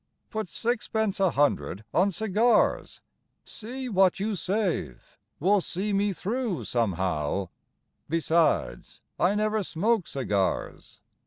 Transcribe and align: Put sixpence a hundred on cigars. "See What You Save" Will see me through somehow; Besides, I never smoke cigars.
Put 0.31 0.49
sixpence 0.49 1.19
a 1.19 1.29
hundred 1.29 1.83
on 1.93 2.09
cigars. 2.09 3.01
"See 3.45 3.87
What 3.87 4.19
You 4.19 4.35
Save" 4.35 5.19
Will 5.39 5.61
see 5.61 5.93
me 5.93 6.11
through 6.11 6.65
somehow; 6.65 7.49
Besides, 8.09 9.01
I 9.19 9.35
never 9.35 9.61
smoke 9.61 10.07
cigars. 10.07 11.01